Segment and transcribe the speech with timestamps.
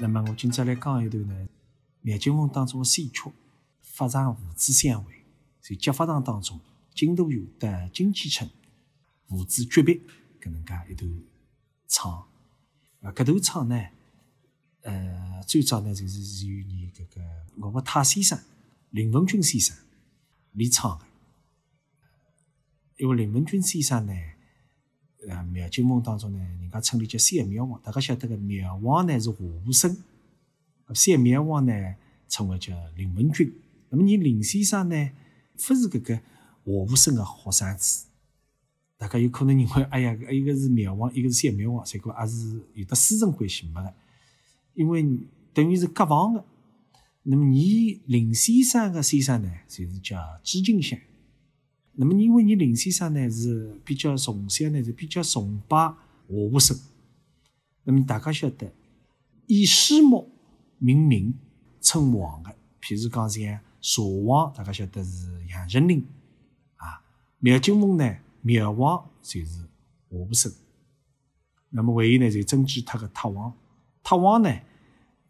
[0.00, 1.48] 那么我今朝来讲一段呢，
[2.00, 3.30] 苗金峰当中的序曲，
[3.82, 5.12] 发场父子相会，
[5.60, 6.58] 在结发场当中，
[6.94, 8.48] 金都有得金继承
[9.28, 9.96] 父子诀别，
[10.40, 11.22] 搿能介一段
[11.86, 12.10] 唱。
[13.02, 13.78] 啊，搿段唱呢，
[14.80, 17.20] 呃，最早呢就是由你搿个
[17.58, 18.38] 我个太先生
[18.88, 19.76] 林文军先生
[20.52, 21.04] 来唱的。
[22.96, 24.14] 因为林文军先生呢，
[25.28, 27.80] 呃，苗金峰当中呢，人家称伊叫三苗王。
[27.82, 29.96] 大家晓得个苗王呢是华武生，
[30.94, 31.94] 三苗王呢
[32.28, 33.52] 称为叫林文俊。
[33.90, 35.10] 那么你林先生呢，
[35.56, 38.06] 不是搿个华武生的好生子。
[38.96, 43.94] 大家有可能认为，哎呀，一个是苗王，一个是三苗王，结果还是有的师承关系没个，
[44.74, 45.04] 因为
[45.52, 46.44] 等于是隔房的。
[47.22, 50.98] 那么你林先生的先生呢，就是叫朱金香。
[52.00, 55.96] 那么，因为你林先生呢是比较从小呢是比较崇拜华
[56.28, 56.74] 武生，
[57.84, 58.72] 那么大家晓得
[59.46, 60.32] 以师母
[60.78, 61.34] 命名
[61.82, 66.02] 称王的，譬如讲像茶王，大家晓得是杨丞琳
[66.76, 67.04] 啊，
[67.38, 69.68] 苗金峰呢苗王就是
[70.08, 70.50] 华武生，
[71.68, 73.52] 那么还有呢就曾纪特个特王，
[74.02, 74.50] 特王呢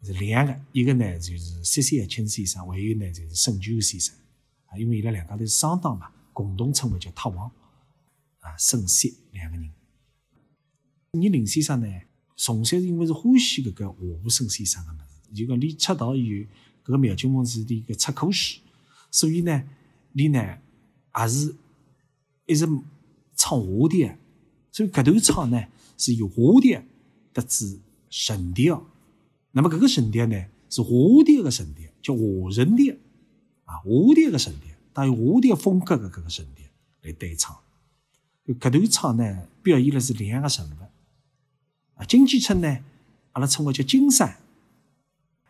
[0.03, 4.15] 是两个，一个呢就是薛三清先生，还有呢就是沈秋先生。
[4.67, 6.09] 啊，因为伊拉两家头是商党嘛。
[6.41, 7.51] 共同称为叫太王
[8.39, 9.69] 啊，沈薛两个人。
[11.11, 11.87] 你林先生呢，
[12.35, 16.49] 从小因为是欢喜搿个华武生先生个物事，就讲你出道以后，
[16.85, 18.59] 搿个苗金峰是一个出口师，
[19.11, 19.63] 所以呢，
[20.13, 20.57] 你呢
[21.17, 21.55] 也是
[22.47, 22.65] 一直
[23.35, 24.17] 唱华的，
[24.71, 25.63] 所以搿段唱呢
[25.97, 26.81] 是由华的
[27.33, 28.83] 得知神调。
[29.51, 30.89] 那么搿个神调呢是华
[31.23, 32.95] 调个神调，叫华神调
[33.65, 34.70] 啊，华调个神调。
[34.93, 36.65] 带有华调风格的搿个神调
[37.01, 37.57] 来对唱，
[38.45, 40.83] 搿段唱呢，表现了是两个人物
[41.95, 42.05] 啊。
[42.05, 42.79] 金继承呢，
[43.31, 44.37] 阿拉称为叫金山，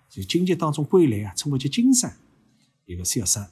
[0.09, 2.17] 就经济当中归来啊，称为叫金山
[2.85, 3.47] 一个小生。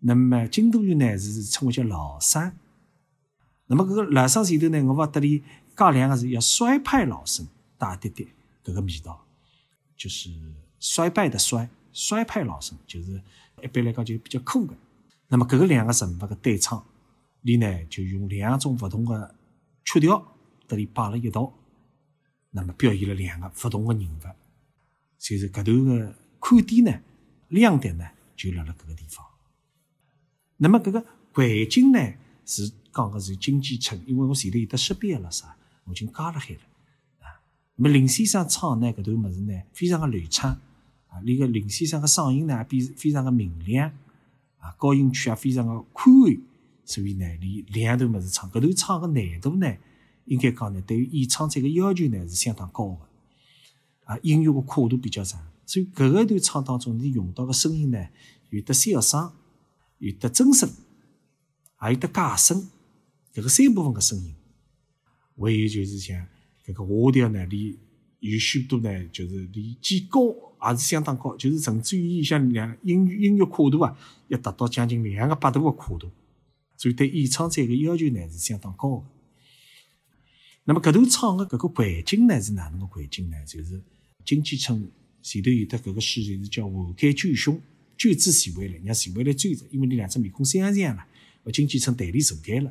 [0.00, 2.56] 那么金都玉呢，是称为叫老三。
[3.66, 5.42] 那么搿个老三前头呢，我勿得里
[5.76, 7.46] 加两个字，要衰派老生，
[7.76, 8.28] 大滴滴
[8.64, 9.26] 搿个味道，
[9.96, 10.30] 就是
[10.78, 13.20] 衰败的衰，衰派老生，就是
[13.62, 14.74] 一般来讲就比较酷的。
[15.30, 16.82] 那么，搿个两个人物的对唱，
[17.42, 19.34] 里呢就用两种勿同的
[19.84, 20.22] 曲调，
[20.66, 21.52] 得里摆了一道，
[22.50, 24.22] 那么表现了两个勿同的人物，
[25.18, 27.00] 就是搿段的看点呢，
[27.48, 28.06] 亮点呢
[28.36, 29.22] 就辣辣搿个地方。
[30.56, 31.98] 那么搿个环境呢
[32.46, 36.60] 是讲个是经济村，因为我前头有得识别了啥，我已经加了海了
[37.18, 37.36] 啊。
[37.76, 40.52] 那么林先生唱呢搿段物事呢，非常的流畅
[41.08, 43.92] 啊，那个林先生的嗓音呢也，比非常的明亮。
[44.76, 46.12] 高音区也非常的宽，
[46.84, 49.76] 所以呢，你两头么子唱，搿头唱个难度呢，
[50.24, 58.08] 应该讲呢，对于演唱者个要求呢是相当高的，啊，音乐个跨度比较长，所以搿个段唱当中你用到个声音呢，
[58.50, 59.32] 有的小声，
[59.98, 60.68] 有的真声，
[61.76, 62.68] 还有的假声，
[63.34, 64.34] 搿个三部分个声音，
[65.36, 66.26] 还有就是像
[66.66, 67.78] 搿个华调呢，你
[68.20, 70.47] 有许多呢，就是你既高。
[70.62, 73.96] 也是相当高，就是甚至于像两音音乐跨度啊，
[74.28, 76.10] 要达到将近两个八度的跨度，
[76.76, 79.04] 所以对演唱者的要求呢是相当高的。
[80.64, 83.36] 那么搿段唱的搿个环境呢是哪能个环境呢？
[83.46, 83.80] 就是
[84.24, 84.86] 经济村
[85.22, 87.58] 前头有的搿个戏就是叫“汉奸救凶，
[87.96, 91.06] 救子徐回来”，让徐回来追着，因为你两只面孔相像了，
[91.42, 92.70] 和金继承代理受奸了。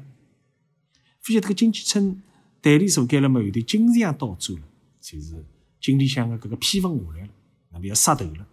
[1.22, 2.22] 发现这个经济村
[2.62, 4.68] 代理受奸了嘛，有的金像倒转了，
[5.02, 5.44] 就是
[5.82, 7.30] 金里向的搿个批文下来了。
[7.78, 8.48] 那么要杀头了，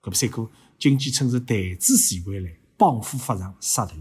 [0.00, 3.96] 搿么三哥金继称是台子徐回来，帮扶发上杀头。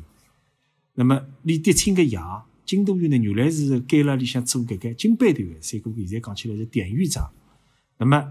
[0.93, 2.19] 那么李德清个爷
[2.63, 7.31] 金都元呢，原来是监牢里向做搿个金班头个，三哥现在讲起来是典狱长。
[7.97, 8.21] 那么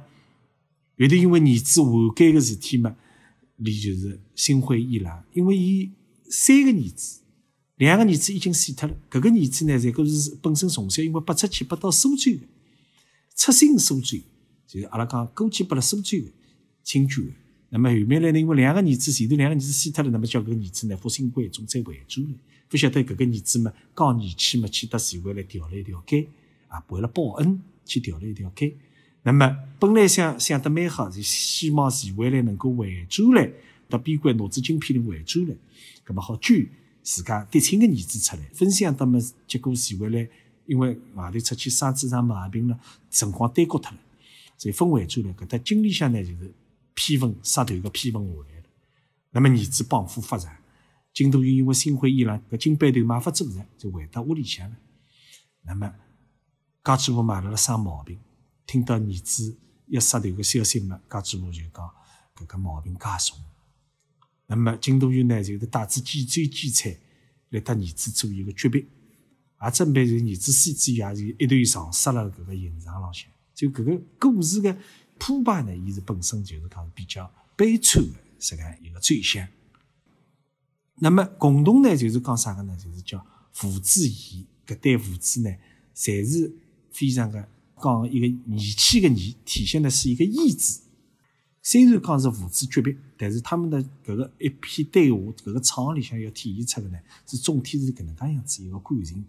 [0.96, 2.96] 后头因为儿子换监个事体嘛，
[3.56, 5.90] 李就是心灰意冷，因为伊
[6.30, 7.22] 三个儿子，
[7.74, 12.42] 两个儿子已经死脱了，搿个儿子呢，这个是本身从小因为拨出去拨到苏州的，
[13.34, 14.18] 出身苏州。
[14.68, 16.32] 就是阿拉讲过去拨了苏州的
[16.86, 17.32] 亲眷的，
[17.70, 22.32] 那么后面来呢，因为两个儿子前头两个儿子死脱了，那么叫搿儿子呢复兴贵重再回转来，
[22.68, 26.28] 不晓得搿个儿子嘛刚年轻嘛去到徐汇来调了一条街
[26.68, 28.72] 啊，为了报恩去调了一条街。
[29.24, 33.50] 那么本来想想得蛮好，就希望徐汇来能够回转来
[33.88, 35.56] 到边关拿子金片里回转来，
[36.06, 36.54] 搿么好救
[37.02, 38.42] 自家嫡亲个儿子出来。
[38.54, 40.28] 分享到么，结果徐汇来
[40.66, 42.78] 因为外头出去生子上毛病了，
[43.10, 43.98] 辰光耽搁脱了。
[44.56, 46.52] 所以分回转来，搿搭经历向呢就是
[46.96, 48.64] 批文杀头个批文下来了。
[49.30, 50.58] 那么儿子帮扶发财，
[51.12, 54.76] 金都玉因为心灰意冷，搿金班头没法做了，就回到屋里向了。
[55.62, 55.94] 那么
[56.82, 58.18] 家主妇嘛辣辣生毛病，
[58.66, 59.56] 听到儿子
[59.86, 61.90] 一杀头个消息嘛，介几步就讲
[62.34, 63.38] 搿个毛病加重。
[64.46, 66.96] 那么金大元呢，就是带子几追几彩
[67.50, 73.30] 来搭儿子做一个诀别，也准备就儿子死之前也是一头撞杀了搿个刑场浪向。
[73.54, 74.76] 就搿个故事个
[75.18, 79.46] 铺排呢，伊是本身就是讲比较悲惨的这个一个追想。
[80.96, 82.76] 那么共同呢，就是讲啥个呢？
[82.76, 84.46] 就是叫父子义。
[84.66, 85.56] 搿对父子呢，
[85.94, 86.52] 侪是
[86.90, 87.48] 非常的
[87.80, 90.80] 讲一个义气的义，体现的是一个义字。
[91.62, 99.24] 虽然讲是父子诀别，但是他们的搿个一篇对话，搿个唱里向要体现出的呢，是总体是搿能介样子一个感情。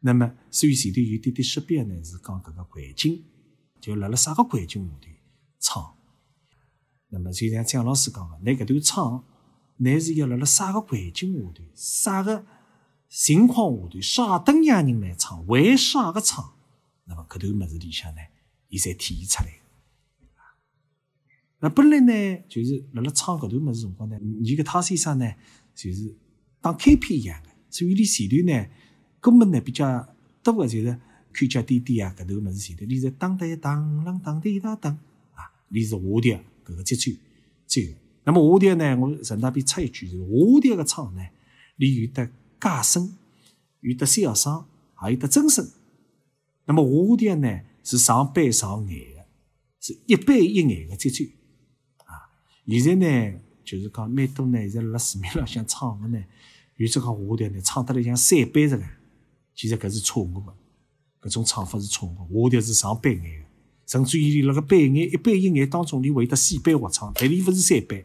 [0.00, 3.22] 那么，所以前头有点点识别呢，是讲搿个环境，
[3.82, 5.12] 就辣辣啥个环境下头
[5.58, 5.94] 唱。
[7.08, 9.24] 那么就像蒋老师讲的，你搿段唱。
[9.78, 12.46] 乃是要辣辣啥个环境下头，啥个
[13.08, 16.52] 情况下头，啥等样人来唱，为啥个唱？
[17.04, 18.20] 那么搿段物事里向呢，
[18.68, 19.60] 伊侪体现出来。
[21.58, 25.34] 那本来呢，就是辣辣唱搿段物事辰光呢，你搿汤先生呢，
[25.74, 26.14] 就是
[26.60, 28.68] 当开篇一样的，所以你前头呢，
[29.20, 30.14] 根本呢比较
[30.44, 31.00] 多的就是
[31.32, 34.92] 看叫滴滴啊，搿头物事前头，你是当当当啷当滴当当
[35.34, 37.10] 啊，你是下调搿个节奏，
[37.66, 37.98] 最后。
[38.24, 38.96] 那么下调呢？
[38.98, 41.22] 我顺带便插一句，就是下调个唱呢，
[41.76, 42.30] 里有得
[42.60, 43.16] 假声，
[43.80, 44.64] 有得小声，
[44.94, 45.68] 还有得真声。
[46.66, 49.24] 那么下调呢，是上悲上眼的，
[49.80, 51.24] 是一悲一眼的节奏
[52.04, 52.30] 啊。
[52.68, 56.24] 现在呢，就是讲蛮多呢，现在辣市面浪向唱的呢，
[56.76, 58.88] 有这个下调呢，唱得来像三悲似的，
[59.56, 60.54] 其实搿是错误的，
[61.22, 62.44] 搿种唱法是错误。
[62.44, 63.46] 下调是上悲哀的，
[63.86, 68.04] 甚至于辣个悲哀一悲一哀当中，你会得四悲合唱，但你勿是三悲。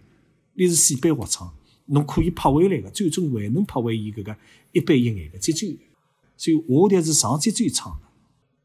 [0.54, 1.54] 你是四倍合唱，
[1.86, 4.36] 侬可以拍回来个，最终还能拍回伊搿个
[4.72, 5.68] 一倍一眼个节奏。
[6.36, 8.08] 所以下调是上节奏唱的，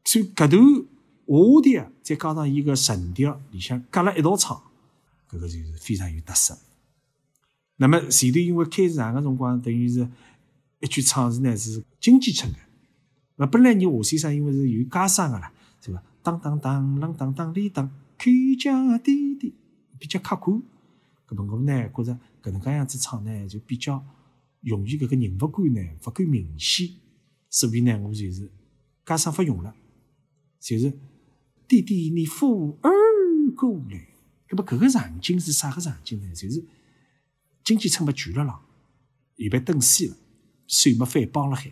[0.03, 0.63] 所以搿段
[1.27, 4.59] 下调再加上伊个神调里向夹了一道唱，
[5.29, 6.57] 搿个就是非常有特色。
[7.77, 10.07] 那么前头因为开始唱个辰光，等于是
[10.79, 12.57] 一句唱词呢是经济唱的。
[13.35, 15.51] 那本来你华先生因为是有家声个啦，
[15.81, 16.03] 是伐？
[16.21, 19.53] 当当当啷当当哩当，开家滴滴，
[19.99, 20.61] 比较客观。
[21.27, 24.05] 搿么我呢觉着搿能介样子唱呢，就比较
[24.61, 26.89] 容易搿个人物感呢勿够明显，
[27.49, 28.51] 所以呢我就是
[29.05, 29.73] 加上勿用了，
[30.59, 30.93] 就是
[31.67, 32.91] 弟弟你扶儿
[33.55, 34.07] 过来。
[34.47, 36.33] 搿么搿个场景是啥个场景呢？
[36.35, 36.63] 就是
[37.63, 38.61] 经济舱没聚了浪，
[39.37, 40.15] 预备登死了，
[40.67, 41.71] 水没翻帮了海。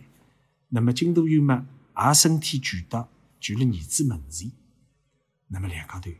[0.74, 1.66] 那么金大元嘛
[1.96, 3.08] 也身体俱到，
[3.38, 4.50] 聚了儿子门前。
[5.48, 6.10] 那么两家头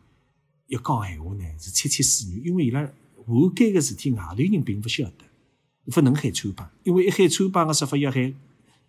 [0.66, 2.88] 一讲闲话呢，是窃窃私语，因为伊拉。
[3.24, 5.24] 我间个事体，外头人并勿晓得，
[5.84, 8.34] 勿能喊穿帮，因为一喊穿帮个说法要喊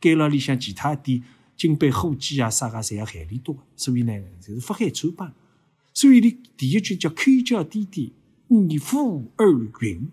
[0.01, 1.23] 监牢里向其他一点
[1.55, 4.11] 金杯伙计啊啥个，侪要喊里多，所以呢，
[4.41, 5.31] 就是勿喊穿帮。
[5.93, 8.13] 所以你第一句叫“口叫弟弟，
[8.47, 9.47] 你父二
[9.81, 10.09] 云”，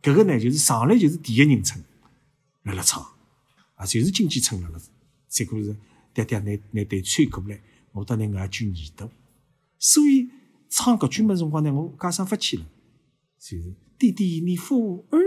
[0.00, 1.84] 搿个呢就是上来就是第一人称
[2.62, 3.06] 辣辣唱，
[3.78, 4.80] 啊，就是经济称辣辣，
[5.28, 5.74] 结果是
[6.12, 7.60] 爹爹拿拿队穿过来，
[7.92, 9.10] 我到那外句耳朵，
[9.78, 10.28] 所以
[10.68, 12.66] 唱搿句么辰光呢，我加上发起了。
[13.38, 15.18] 就是弟弟，你扶儿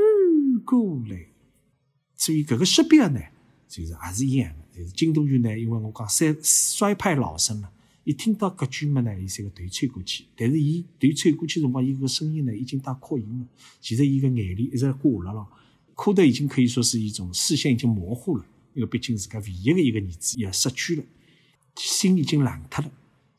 [0.65, 1.27] 过来。
[2.18, 3.21] 所以搿个识别呢，
[3.69, 4.77] 就是也是一样的。
[4.77, 7.72] 就是金大元呢，因为我讲衰衰派老生嘛，
[8.03, 10.25] 一听到搿句么呢，伊三个头吹过去。
[10.36, 13.48] 但是伊头吹过去辰光，伊个声音呢已经带扩音了。
[13.79, 15.48] 其实伊个眼里一直挂了，
[16.01, 18.43] 哭得已经可以说是一种视线已经模糊了。
[18.74, 21.03] 因为毕竟自家唯一的一个儿子也失去了，
[21.75, 22.91] 心已经冷脱了，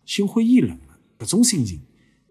[0.07, 1.81] 心灰意冷了，搿种心情。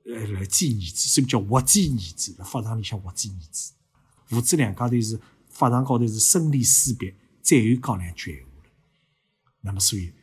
[0.05, 2.33] 呃，来见儿子，所以叫活追儿子。
[2.38, 3.73] 辣法场里向活追儿子，
[4.27, 5.19] 父子两家头是
[5.50, 8.69] 法场高头是生离死别，再后讲两句闲话了。
[9.63, 10.13] 那么，所以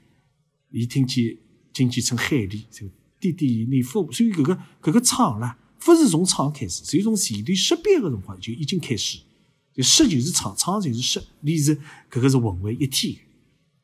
[0.71, 1.37] 伊听见
[1.75, 2.89] 经济称海里，就
[3.21, 9.19] 弟弟你父，所以搿个搿个唱啦，勿是从唱开始，是从前头识别个辰光就已经开始。
[9.79, 11.77] 就识就是唱，唱就是识，你是
[12.11, 13.21] 搿个是混为一体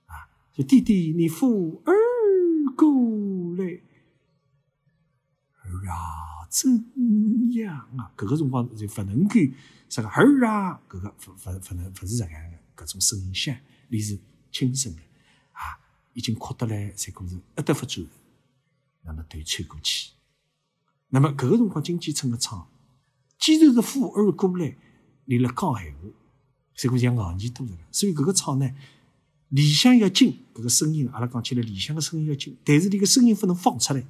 [0.06, 0.26] 啊。
[0.52, 1.94] 就弟弟你父儿
[2.74, 3.64] 过来。
[5.62, 6.68] 儿啊，怎
[7.52, 8.10] 样啊？
[8.16, 9.34] 搿个辰光就勿能够
[9.88, 14.18] 啥个儿啊，搿个勿勿勿能勿是这样个搿种声响，你是
[14.50, 15.02] 轻声的
[15.52, 15.78] 啊，
[16.12, 18.04] 已经哭得来，才可是一得勿住，
[19.02, 20.10] 那么头吹过去。
[21.10, 22.68] 那么搿个辰光经济村个唱，
[23.38, 24.76] 既然是富儿过来，
[25.26, 25.98] 你来讲闲话，
[26.74, 27.72] 才可像硬气多了。
[27.90, 28.70] 所以搿个唱呢，
[29.48, 34.04] 里向要紧，搿个声音阿拉讲起来，里向个声音要紧，但是你个声音勿能放出来。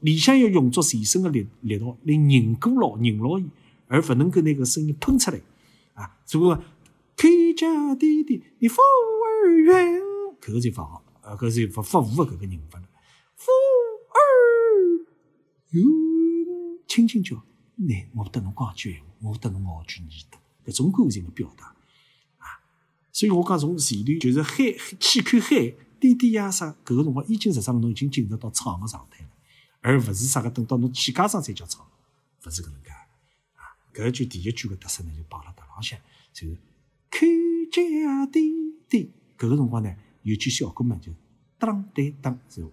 [0.00, 3.48] 里向要用足全身的力力道来凝固牢、凝牢伊，
[3.88, 5.40] 而勿能够那个声音喷出来
[5.94, 6.18] 啊！
[6.26, 6.58] 所以，
[7.16, 10.02] 开家弟弟，你富儿远，
[10.40, 12.82] 搿个就勿好，呃，搿就勿服务搿个人物了。
[13.36, 13.50] 富
[14.12, 14.20] 儿
[15.70, 15.80] 哟，
[16.86, 17.42] 轻轻叫，
[17.76, 21.66] 难，我得侬讲句闲话，我得侬咬句耳朵，搿种感情的表达
[22.38, 22.60] 啊。
[23.12, 24.64] 所以我讲从前头就是海
[24.98, 29.30] 去看海，点点呀啥，搿个辰光已经实际上侬已经进入到唱个状态了，
[29.80, 31.86] 而勿是啥个等到侬起家上才叫唱，
[32.44, 33.72] 勿是搿能介啊。
[33.94, 35.98] 搿句第一句个特色呢，就摆辣搭浪向，
[36.32, 36.58] 就是
[37.10, 37.28] 看
[37.70, 38.44] 家点
[38.88, 39.08] 点，
[39.38, 41.12] 搿个辰光呢，有句小歌嘛，就
[41.58, 42.70] 当对当就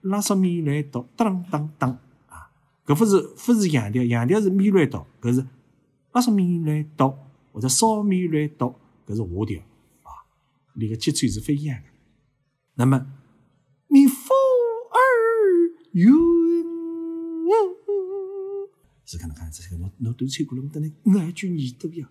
[0.00, 1.90] 拉上咪来哆，当当当。
[1.90, 2.50] 啊
[2.86, 5.46] 搿勿是勿是洋调，洋调是米来哆，搿是
[6.12, 7.18] 拉嗦咪来哆
[7.54, 8.74] 或者嗦咪来哆，
[9.06, 9.62] 搿是下调
[10.02, 10.26] 啊，
[10.74, 11.84] 那个节奏是不一样的。
[12.74, 13.06] 那么
[13.86, 14.34] 咪发
[14.90, 14.98] 儿
[15.92, 16.12] 云，
[19.06, 22.10] 是搿能介子，侬侬都吹过了，我等你爱句耳朵呀。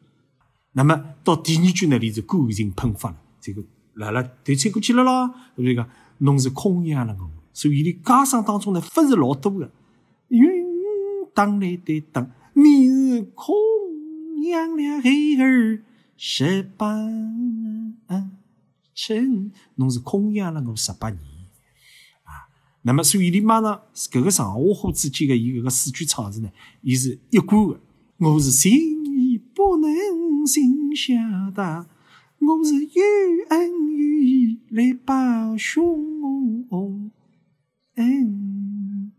[0.72, 3.62] 那么到第二句那里是感情喷发了，这个
[3.96, 5.86] 来了都吹过去了咯，对不对个？
[6.20, 9.70] 侬是空养了我，所以你家声当中呢，不是老多的。
[10.30, 10.48] 云
[11.34, 13.54] 当来的当，你是空
[14.44, 15.10] 养了孩
[15.44, 15.84] 儿
[16.18, 16.96] 十八
[18.94, 21.20] 成，侬是空养了我十八年
[22.24, 22.48] 啊。
[22.84, 27.80] 那么，所以你马上搿个上下话之间的伊搿个四句唱词呢，伊是一贯的。
[28.18, 28.72] 我是心
[29.06, 31.14] 意不能心晓
[31.52, 31.88] 得，
[32.40, 33.04] 我是有
[33.50, 36.66] 恩有义来报兄
[37.96, 39.12] 嗯。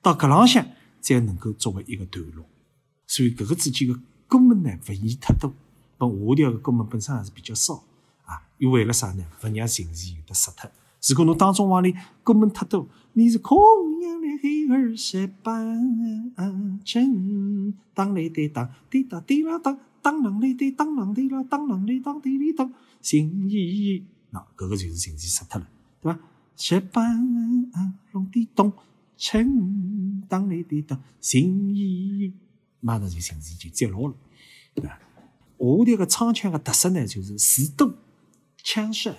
[0.00, 0.64] 到搿浪向
[1.00, 2.46] 才能够作为一个段落，
[3.06, 5.52] 所以搿个之间的歌门呢，勿宜太多。
[5.98, 7.82] 本下调的歌门本身还是比较少
[8.24, 9.24] 啊，又为了啥呢？
[9.42, 10.70] 勿让情绪有的失脱。
[11.08, 13.56] 如果侬当中往里歌门太多，你是空
[14.02, 15.52] 养了孩儿十八
[16.84, 25.66] 春，当来的当，滴答滴啦当，当啷来的当啷的啦，当啷来当滴哩当，心意那搿个就是情绪失脱了，
[26.02, 26.18] 对伐？
[26.56, 27.02] 十八
[28.12, 28.72] 隆的咚。
[29.18, 32.34] 春当来的当，心意
[32.86, 34.14] 马上就情绪就接牢了，
[34.74, 35.00] 对吧？
[35.58, 37.92] 下调个唱腔个特色呢，就是字多
[38.62, 39.10] 腔少，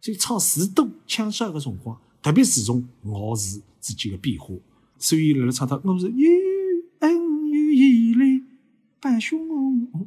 [0.00, 4.56] 所以唱字多腔少个辰光，特别注重咬字之间的变化。
[4.98, 6.30] 所以辣辣唱到我是有
[6.98, 8.42] 恩有义来
[9.00, 9.38] 伴兄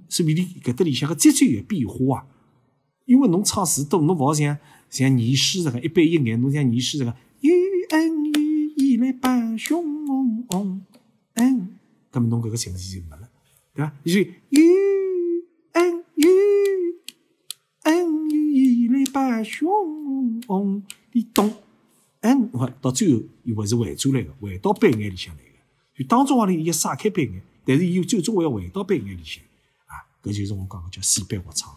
[0.10, 2.28] 所以你搿搭里向个节奏有变化啊。
[3.06, 4.58] 因为侬唱字多，侬勿好像
[4.90, 7.52] 像念诗这个一板一眼，侬像念诗这个有
[7.92, 8.24] 恩。
[9.00, 10.46] 来伴兄
[11.34, 11.75] 恩，
[12.13, 13.27] 搿么侬搿个情绪就没了，
[13.74, 13.91] 对伐？
[14.05, 14.62] 就有
[15.74, 16.29] 恩有
[17.82, 19.67] 恩有义来伴兄
[21.12, 21.55] 你懂？
[22.22, 25.50] 恩，我到最后又勿是回转来个，回到板眼里向来个。
[25.98, 29.43] 就当中往里伊撒开板眼，但是伊最终还要回到板眼里向
[29.88, 30.05] 啊。
[30.22, 31.75] 搿就是我讲个叫四板合唱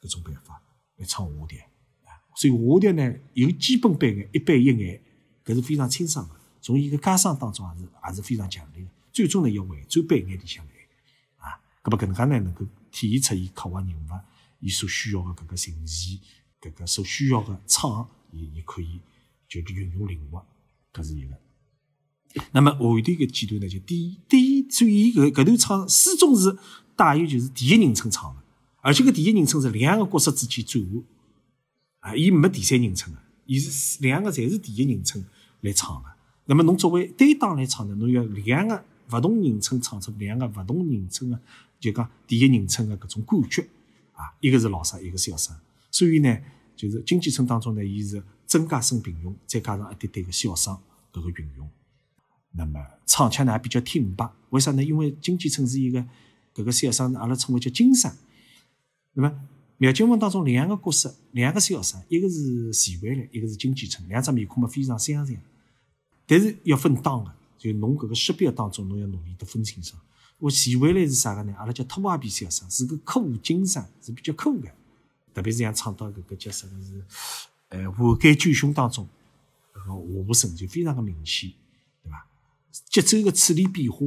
[0.00, 0.62] 搿种办法
[0.96, 1.58] 来唱下调
[2.04, 2.22] 啊。
[2.36, 5.02] 所以下调呢有基本板眼一板一眼，
[5.44, 6.36] 搿是非常清爽个。
[6.60, 10.72] 从伊个家声当中也是也是非常强烈的，最终呢要回转板眼里向来，
[11.36, 14.20] 啊，搿么搿能介呢能够体现出伊刻画人物，
[14.60, 16.18] 伊所需要的搿个情绪，
[16.60, 19.00] 搿个所需要的唱，伊伊可以
[19.48, 20.44] 就是运用灵活，
[20.92, 21.38] 搿是一个。
[22.52, 26.56] 那么后头个几段呢，就第第，所以搿搿段唱始终是
[26.96, 28.42] 带有就是第一人称唱的，
[28.80, 30.82] 而且搿第一人称是两个角色之间转
[32.00, 35.22] 换，啊，伊没第三人称的，伊是两个侪是第一人称
[35.60, 36.08] 来唱的。
[36.46, 41.38] 那么侬作为对当来唱呢，侬要两个勿同人称唱出两个勿同人称的，
[41.78, 43.62] 就讲第一人称的搿种感觉
[44.14, 45.54] 啊，一个是老生，一个是小生，
[45.90, 46.38] 所以呢，
[46.76, 50.76] 就是经济村当中呢，伊是增加声平用，再加上一点点个小声
[51.12, 51.68] 搿个运用。
[52.52, 54.84] 那么唱腔呢也比较挺拔，为啥呢？
[54.84, 56.04] 因为经济村是一个
[56.54, 58.12] 搿个小生，阿拉称为叫金声。
[59.14, 59.28] 那么
[59.78, 65.36] 《妙金文》当中两个角色，两个小生，一个是徐渭来，一个是金济村，两只面孔嘛非常相像。
[66.26, 70.00] 但是要分档个，就侬搿个识别当中，侬要努力得分清爽。
[70.38, 71.54] 我前回来是啥个呢？
[71.56, 74.68] 阿拉叫托瓦比小声，是个苦精声，是比较苦个。
[75.32, 77.04] 特别是像唱到搿个叫啥个是，
[77.68, 79.08] 呃，华盖九兄当中，
[79.72, 81.52] 搿个和声就非常的明显，
[82.02, 82.26] 对伐？
[82.90, 83.98] 节奏的处理变化，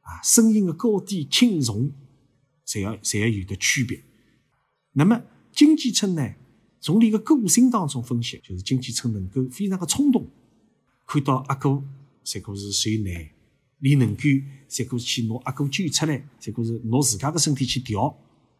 [0.00, 1.92] 啊，声音的高低轻重，
[2.66, 4.02] 侪要侪要有的区别。
[4.92, 6.34] 那么金济春呢，
[6.80, 10.26] 从你个个性当中分析，就是金济春能够非常的冲动。
[11.06, 11.82] 看到阿哥，
[12.30, 12.70] 才可是？
[12.70, 13.30] 受难，
[13.78, 14.22] 你能够
[14.68, 16.78] 才可去拿阿哥救出来，才可是？
[16.84, 18.14] 拿自家的身体去调，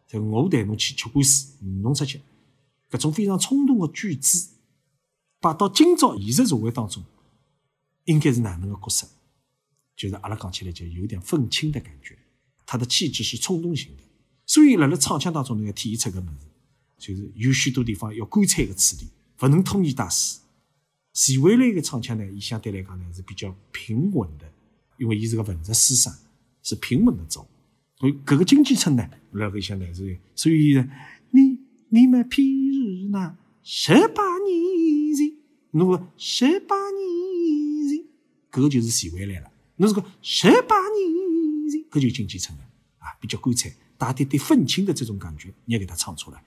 [0.07, 2.19] 在我带侬去吃官司，侬出去，
[2.89, 4.47] 搿种非常冲动的举止，
[5.39, 7.03] 摆到今朝现实社会当中，
[8.05, 8.39] 应该是？
[8.39, 9.07] 哪能个角色？
[9.95, 12.17] 就是阿拉讲起来就有点愤青的感觉，
[12.65, 14.03] 他的气质是冲动型的，
[14.47, 16.47] 所以辣辣唱腔当中，侬要体现出个物事，
[16.97, 17.31] 就是？
[17.35, 19.09] 有许多地方要干脆的处理，
[19.41, 20.39] 勿能拖泥带水。
[21.13, 24.49] 徐渭来的唱腔呢，伊相对来讲呢是比较平稳的，
[24.97, 26.13] 因为伊是个文职书生，
[26.63, 27.47] 是平稳的走。
[27.97, 30.89] 所以搿个经济层呢，辣搿向来是，所以呢
[31.31, 32.41] 你你们譬
[33.03, 35.33] 如那十八年前，
[35.71, 38.05] 侬个十八年前，
[38.51, 39.51] 搿个就是徐汇来了。
[39.75, 42.63] 侬是个十八年前，搿就经济层了
[42.99, 46.41] 啊，比较干脆，带点点愤青的这种感觉，你要给他唱出来。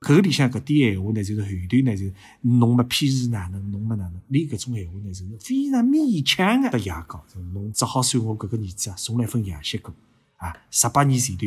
[0.00, 9.92] 搿个里向搿点闲话呢，就是后头呢，就是侬没譬如哪能，侬没哪能，连搿种闲话呢，就是非常勉强的牙膏，侬只好算我搿个儿子啊，送了一份养息过
[10.36, 11.46] 啊，十八年前头，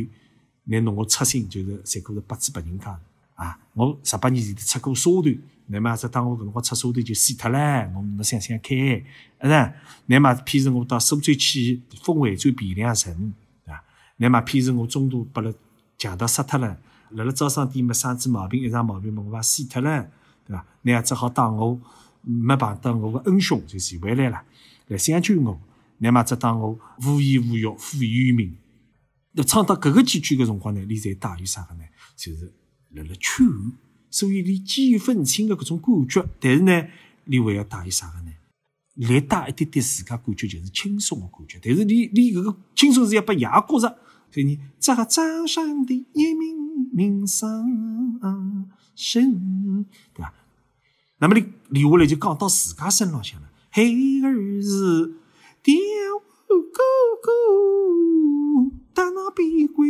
[0.65, 2.99] 拿侬我出 sinh 就是才过是八字八人家
[3.35, 9.03] 啊，我十八年前头出过沙团，乃末只当我搿辰光出沙团就死脱了，侬侬想想看，是
[9.39, 9.73] 呾？
[10.07, 13.33] 乃末譬如我到苏州去封惠州汴梁城
[13.65, 13.81] 啊，
[14.17, 15.53] 乃末譬如我中途拨了
[15.97, 16.77] 强盗杀脱了。
[17.13, 20.09] 辣辣招商店没生子毛病，一场毛病，我把死脱了，
[20.45, 20.65] 对伐？
[20.83, 21.79] 那也只好当我
[22.21, 24.43] 没碰到我个恩兄，就传回来了，
[24.87, 25.59] 来相救我。
[25.99, 28.55] 那么只当我无依无靠，负于民。
[29.33, 31.83] 那唱到搿个几句个辰光呢，你在带有啥个呢？
[32.15, 32.51] 就是
[32.89, 33.47] 辣辣劝，
[34.09, 36.87] 所以你既有愤青个搿种感觉，但是呢，
[37.25, 38.31] 你还要带有啥个呢？
[38.95, 41.59] 来带一点点自家感觉，就是轻松个感觉。
[41.63, 43.97] 但是你你搿个轻松是要拨爷觉着，
[44.31, 46.61] 所以你这个掌上的一名。
[46.93, 48.19] 名声
[48.95, 50.33] 深，对吧？
[51.19, 53.49] 那么你留下来就讲到自家身浪向了。
[53.69, 55.13] 孩儿是
[55.63, 55.75] 爹
[56.49, 56.83] 哥
[57.21, 57.31] 哥，
[58.93, 59.87] 到那边归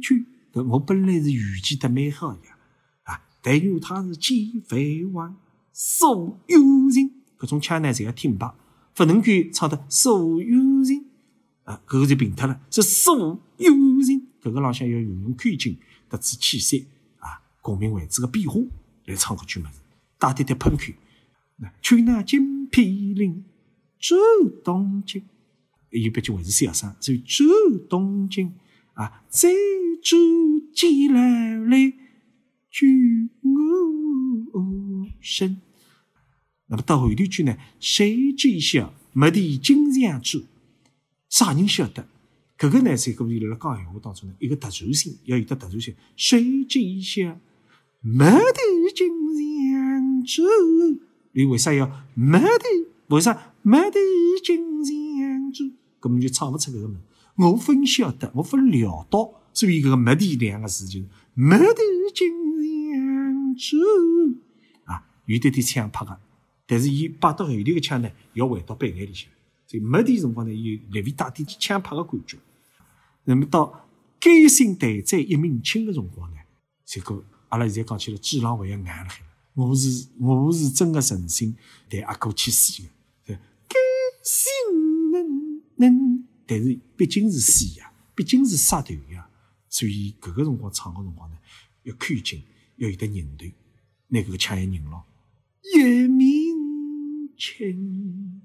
[0.00, 0.26] 去。
[0.52, 2.56] 我本来是预计的蛮好呀，
[3.02, 3.20] 啊！
[3.42, 5.34] 但愿他是几飞王，
[5.72, 8.54] 所有人，搿种腔呢，侪要听白，
[8.94, 11.07] 不能够唱的所有人
[11.68, 12.58] 啊，搿个就平脱了。
[12.70, 15.78] 是所有人，搿个浪向要运用口径。
[16.08, 16.86] 得知气息
[17.18, 18.58] 啊，共鸣位置个变化
[19.04, 19.72] 来唱搿句物事，
[20.18, 20.84] 带点点喷口。
[21.82, 23.44] 去那金皮岭
[24.00, 24.16] 走
[24.64, 25.22] 东京，
[25.90, 27.44] 有毕竟还是小声，所以走
[27.90, 28.54] 东京
[28.94, 29.50] 啊，再
[30.02, 30.16] 走
[30.74, 31.92] 几来来
[32.70, 35.60] 举我身。
[36.68, 37.58] 那么到后头句呢？
[37.78, 40.44] 谁知晓没地金像珠？
[41.28, 42.06] 啥人晓得？
[42.58, 45.94] 搿个呢，在搿里辣辣讲闲话当中呢，一个特殊性要有得特殊性。
[46.16, 47.38] 谁知晓
[48.00, 50.42] 没得金像珠？
[51.32, 52.88] 你为啥要没得？
[53.08, 54.00] 为啥没得
[54.42, 55.70] 金像珠？
[56.00, 57.00] 搿么就唱勿出搿个门。
[57.36, 61.74] 我分晓得，我分料到，所以搿个没得两个字就是没得
[62.12, 63.76] 金像珠
[64.84, 66.18] 啊，有点点腔拍个，
[66.66, 69.28] 但是伊摆到后头个腔呢，要回到背眼里去。
[69.68, 72.38] 所以没得辰光呢，有略微带点腔拍个感觉。
[73.24, 73.86] 那么到
[74.18, 76.38] 该心待在一命轻的辰光呢，
[76.86, 79.22] 这个阿拉现在讲起来，智囊还要硬了海。
[79.52, 81.54] 我是我是真的诚心
[81.90, 82.82] 带阿哥去死
[83.26, 83.76] 的，该
[84.24, 84.50] 心
[85.12, 89.28] 能能，但是毕竟是死呀，毕竟是杀头呀，
[89.68, 91.36] 所以搿个辰光唱的辰光呢，
[91.82, 92.42] 要看紧，
[92.76, 93.44] 要有得韧头，
[94.06, 95.04] 拿搿个腔要拧牢。
[95.74, 96.56] 一命
[97.36, 98.40] 轻，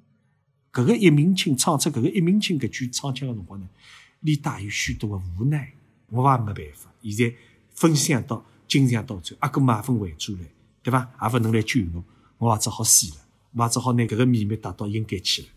[0.74, 3.70] 搿个一命轻唱出搿个一命轻搿句唱腔个辰光呢？
[4.22, 5.74] 里带有许多的无奈，
[6.08, 6.92] 我也没办法。
[7.04, 7.36] 现在
[7.74, 10.42] 分享到经常到最，阿哥买份回主来，
[10.82, 11.12] 对伐？
[11.22, 12.04] 也勿能来救我，
[12.38, 13.18] 我也只好死了，
[13.52, 15.48] 我也只好拿搿个秘密带到应该去了。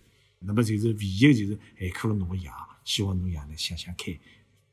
[0.41, 2.51] 那么就是唯一就是还苦了侬个爷，
[2.85, 4.15] 希望侬爷呢想想看，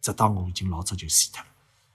[0.02, 1.48] 只当我已经老早就死脱了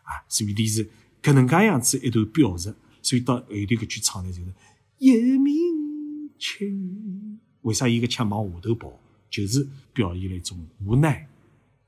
[0.04, 0.24] 啊！
[0.28, 0.88] 所以你是
[1.20, 4.54] 搿能介样子一段表述，所以到后头搿句唱呢就是
[4.98, 8.92] 一鸣轻，为啥伊个腔往下头跑？
[9.30, 11.28] 就是表现了一种无奈。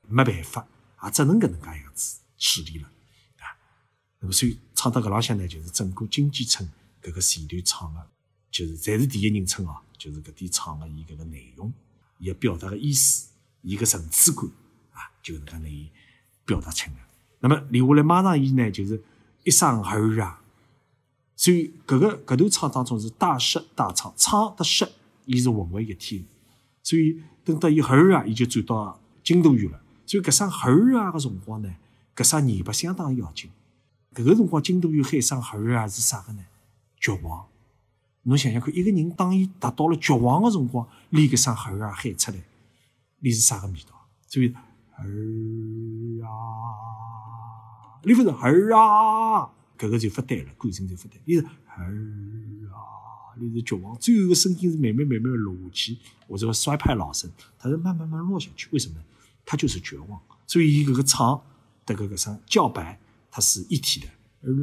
[0.07, 0.67] 没办法，
[1.03, 2.87] 也只能搿能介样子处理了
[3.39, 3.55] 啊。
[4.19, 6.69] 那么所以唱到搿浪向呢，就是整个经济村
[7.01, 8.07] 搿个前段唱的，
[8.51, 11.71] 就是侪是第一人称哦，就是搿点唱的伊搿个内容，
[12.17, 13.29] 伊个表达个意思，
[13.61, 14.45] 伊个层次感
[14.91, 15.89] 啊，就能介能伊
[16.45, 16.97] 表达出来。
[17.39, 19.01] 那么留下来马上伊呢，就是
[19.45, 20.41] 一声儿啊。
[21.37, 24.85] 所以搿个搿段唱当中是大失大唱，唱得失
[25.25, 26.25] 伊是混为一体。
[26.83, 29.81] 所以等到伊儿啊，伊就转到金都院了。
[30.05, 31.73] 所以搿声儿啊个辰光呢，
[32.15, 33.49] 搿声言白相当要紧。
[34.13, 36.43] 搿个辰光，金都有喊声儿啊是啥个呢？
[36.99, 37.45] 绝望。
[38.23, 42.37] 侬想想看，一个人当伊达到了绝望个辰光，连搿声儿啊喊出来，
[43.19, 44.07] 你是啥个味道？
[44.27, 44.53] 所以
[44.97, 45.03] 儿
[46.25, 46.29] 啊，
[48.03, 51.19] 你不是儿啊，搿个就不对了，感情就不对。
[51.25, 51.87] 你是儿
[53.39, 53.95] 就，是绝望。
[53.97, 58.67] 最后个声音是慢慢慢慢落下去，或者衰派老声，它是慢慢慢落下去。
[58.71, 58.95] 为什么？
[59.43, 61.41] 他就是绝望，所以伊搿个唱
[61.85, 62.99] 的搿个声叫白，
[63.31, 64.07] 它是一体的，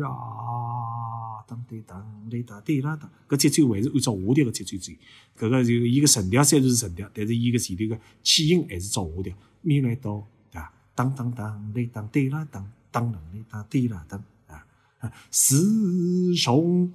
[0.06, 4.92] 啊，当对当对当对啦当，搿节奏还是按照下调个节奏走。
[5.36, 10.72] 搿个就伊个神调虽然是神调，但是伊个前头个起音还是照下调，咪来哆，对伐？
[10.94, 15.12] 当当当对当对啦当，当啷对当对啦当啊！
[15.30, 16.90] 师兄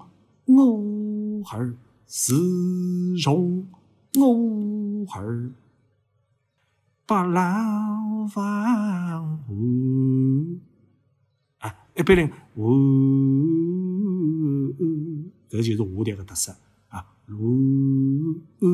[0.46, 1.74] 我儿，
[2.08, 2.34] 师
[3.18, 3.66] 兄
[4.16, 5.52] 我儿，
[7.06, 10.58] 把老房屋。
[11.96, 12.64] 一般人，呜，
[15.48, 16.52] 搿就是下调个特色
[16.90, 18.66] 啊，呜，呜，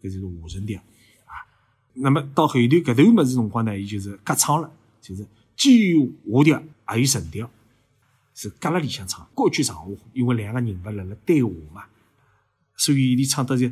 [0.00, 0.80] 搿就是下声调
[1.26, 1.44] 啊。
[1.92, 6.62] 那么到后头搿段么子辰光呢，伊就是隔唱了，就是既有下调，
[6.94, 7.50] 也有沉调，
[8.40, 11.86] 是隔辣里向唱，歌剧上下，因为两个人物辣辣对话嘛，
[12.76, 13.68] 所以伊唱到就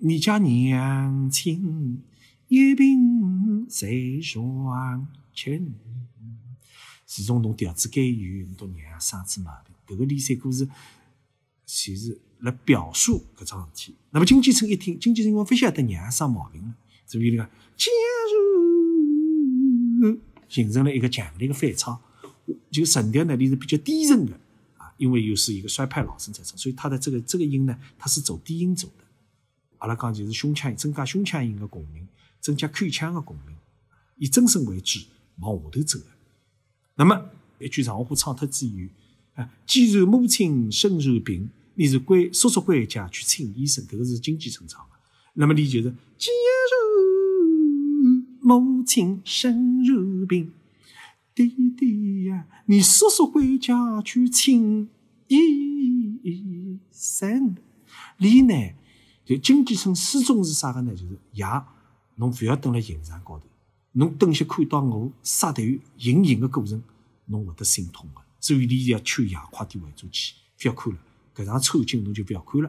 [0.00, 2.02] 你家娘亲
[2.48, 3.88] 一病在
[4.20, 5.72] 霜前。
[7.06, 9.72] 自从侬调子改远，侬娘生出毛病。
[9.86, 10.68] 搿个离散故事，
[11.64, 13.94] 其实辣表述搿桩事体。
[14.10, 16.74] 那么金继春一听，金继春因为勿晓得娘生毛病了，
[17.06, 17.90] 所以讲，假
[20.02, 22.00] 如形成了一个强烈的反差，
[22.70, 24.32] 就声调呢，你是比较低沉的
[24.76, 29.04] 啊，因为又是一个衰派老生在唱，所以他的这个这个音呢，它是走低音走的。
[29.78, 32.06] 阿拉讲就是胸腔增加胸腔音的共鸣，
[32.40, 33.56] 增加口腔的共鸣，
[34.16, 35.00] 以增声为主
[35.40, 36.06] 往下头走的。
[36.96, 44.84] 那么一句长话唱脱之后，啊，既然母亲身受病，你是归叔叔回家去请医生，这个是经济成长。
[45.34, 46.30] 那么你就是，既
[48.00, 50.50] 然母亲身受病，
[51.46, 54.88] 弟弟呀，你叔叔回家去请
[55.28, 57.56] 医生。
[58.16, 58.74] 你呢，
[59.24, 60.90] 就经济层始终是啥个呢？
[60.90, 61.44] 就是爷，
[62.16, 63.46] 侬不要等辣刑场高头。
[63.92, 65.62] 侬等歇看到我杀头
[65.96, 66.82] 行刑的过程，
[67.26, 68.22] 侬会得心痛的。
[68.40, 70.98] 所以你要劝爷快点回住去，不要看了。
[71.36, 72.68] 搿场抽筋侬就不要看了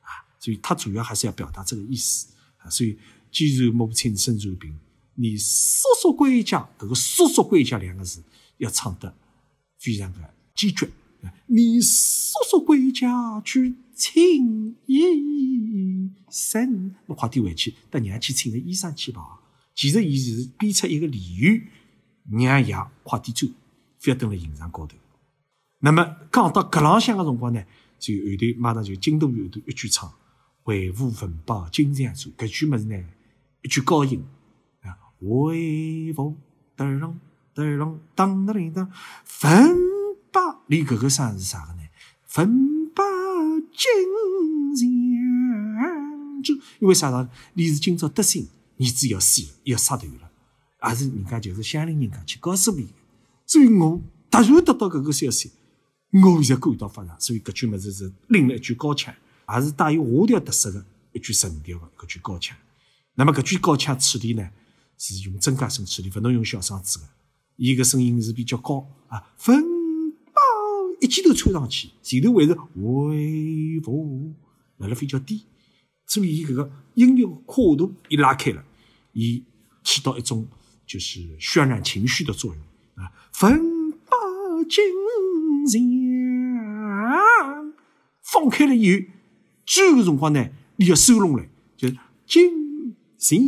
[0.00, 0.24] 啊！
[0.38, 2.70] 所以他主要还是要表达这个意思啊。
[2.70, 2.98] 所以
[3.30, 4.74] 既然母亲身受病，
[5.20, 8.22] 你叔叔归家，搿个叔叔归家两个字
[8.58, 9.12] 要唱得
[9.76, 10.88] 非常的坚决。
[11.46, 19.40] 你叔叔归家去请医生，侬快点回去，带娘去请个医生去吧。
[19.74, 21.60] 其实，伊是编出一个理由，
[22.30, 24.96] 让爷快点走，勿要蹲辣刑场高头。
[25.80, 27.60] 那么讲到搿浪向个辰光呢，
[27.98, 30.12] 就后头马上就京都后头一句唱
[30.64, 32.96] ：“为父分包金常做。”搿句物事呢，
[33.62, 34.22] 一句高音
[35.18, 36.36] 啊，为父
[36.76, 37.14] 噔啷
[37.54, 38.90] 噔当当铃当，
[39.24, 39.76] 分
[40.32, 41.80] 包你搿个声是啥个呢？
[42.26, 43.02] 分包
[43.74, 43.90] 金
[44.76, 47.28] 常做，因为啥呢？
[47.54, 48.46] 你是今朝得胜。
[48.80, 50.30] 儿子要死了，要杀头了，
[50.88, 52.92] 也是人家就是乡里人家去告诉你的，
[53.44, 54.00] 所以我
[54.30, 55.50] 突然得到搿个消息，
[56.12, 59.12] 我现在感到发热，所以搿句么子是拎了一句高腔，
[59.52, 62.56] 也是带有下调特色的一句神调的搿句高腔。
[63.16, 64.48] 那么搿句高腔处理呢，
[64.98, 67.06] 是用增加声处理，勿能用小嗓子的，
[67.56, 69.62] 伊个声音是比较高啊，分
[70.32, 70.40] 包
[71.00, 74.34] 一记头穿上去，前头还是微风，
[74.78, 75.44] 辣辣比较低，
[76.06, 78.64] 所以伊搿个音乐跨度一拉开了。
[79.12, 79.44] 伊
[79.84, 80.46] 起到一种
[80.86, 82.62] 就是渲染情绪的作用
[83.02, 84.16] 啊，分把
[84.68, 84.84] 金
[85.66, 85.80] 钱
[88.22, 89.06] 放开了以后，
[89.64, 93.44] 最后辰光呢，你要收拢来，就是金钱收，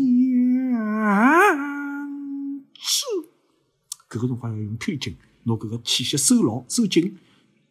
[4.08, 7.16] 搿个辰光要用口径，拿搿个气息收牢收紧，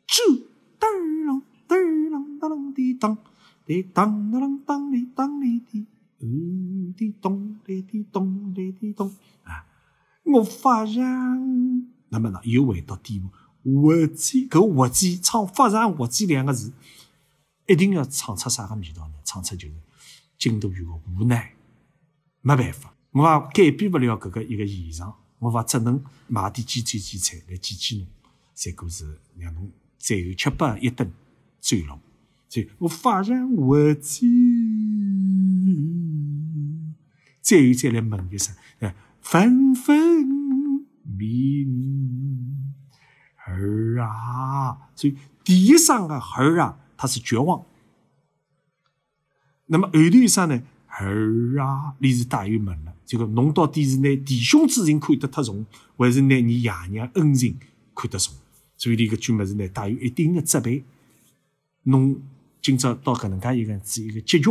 [0.08, 0.24] 收
[0.80, 0.88] 噔
[1.26, 1.78] 啷噔
[2.10, 3.18] 啷噔啷滴当，
[3.66, 5.86] 滴当当啷当哩当哩滴。
[6.98, 9.08] 滴咚，滴滴咚，滴滴咚
[9.44, 9.66] 啊！
[10.26, 11.02] 我发现，
[12.10, 13.30] 那么呢，又回到底部，
[13.64, 16.74] 滑稽，搿滑稽唱发上滑稽两个字，
[17.68, 19.14] 一定要唱出啥个味道呢？
[19.24, 19.76] 唱出就是
[20.38, 21.54] 京都有个无奈，
[22.42, 28.08] 没办法，我也改变不了搿个一个现状，我也只能买点鸡腿鸡菜来见见侬，
[28.54, 31.12] 才可是让侬最后吃饱一顿
[31.60, 32.00] 醉了。
[32.48, 34.28] 就我发现滑稽。
[37.42, 40.28] 最后再来问一声，呃，分分
[41.04, 42.74] 明
[43.48, 47.66] 儿啊，所以第一声的儿啊，它是绝望。
[49.66, 50.62] 那么后头一声呢，
[51.06, 55.66] 儿啊，你是带有问了，这个侬到底是拿弟兄之情看得太重，
[55.98, 57.58] 还是拿你爷娘恩情
[57.96, 58.34] 看得重？
[58.78, 60.84] 所以你个句么子呢，带有一定的责备。
[61.84, 62.22] 侬
[62.62, 64.50] 今朝到搿能介一个是一个结局。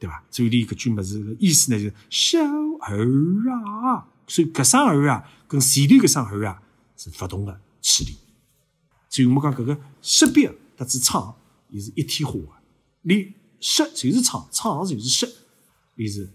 [0.00, 0.24] 对吧？
[0.30, 2.38] 所以你搿句么子意思呢，就是小
[2.80, 3.04] 儿
[3.52, 4.08] 啊。
[4.26, 6.62] 所以搿声儿啊，跟前头搿声儿啊
[6.96, 8.16] 是勿同的处理。
[9.10, 11.36] 所以我们讲搿个识别特子唱，
[11.68, 12.62] 也是一体化的，
[13.02, 15.30] 你识就是唱，唱就是识，
[16.00, 16.26] 伊是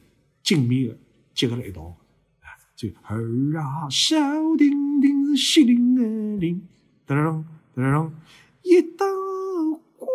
[0.44, 0.96] 紧密的
[1.34, 1.82] 结合了一道。
[2.42, 4.16] 啊，就儿啊，小
[4.56, 6.04] 丁丁是西林的
[6.38, 6.62] 林，
[7.08, 7.44] 噔噔
[7.76, 8.12] 噔噔，
[8.62, 9.08] 一道
[9.98, 10.06] 归。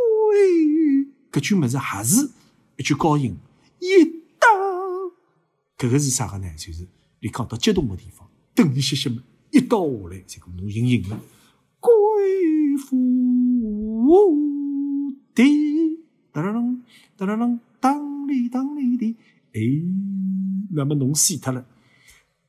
[1.33, 2.31] 搿句物事还是
[2.77, 3.37] 一句高音，
[3.81, 4.05] 一
[4.39, 4.47] 道。
[5.77, 6.49] 搿个是啥个呢？
[6.57, 6.87] 就是
[7.21, 11.21] 你讲到激动的地方，等一歇歇嘛，一刀下来，这个侬隐隐了。
[11.81, 11.91] 归
[12.79, 14.07] 府
[15.35, 15.99] 地，
[16.31, 16.79] 哒啦啷，
[17.17, 19.17] 哒啦啷，当里当里的，
[19.53, 19.61] 哎，
[20.71, 21.65] 那么侬死脱了，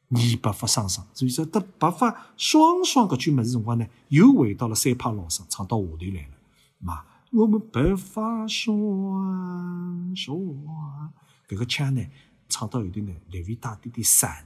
[0.09, 1.07] 你白发双双。
[1.13, 6.33] 所以说，得白发双双搿句么子辰光呢，又回到了三拍老生唱到下头来了。
[6.79, 11.13] 嘛，我们白发双双，
[11.47, 12.05] 搿个腔呢，
[12.49, 14.45] 唱到后头呢，略微带点点散。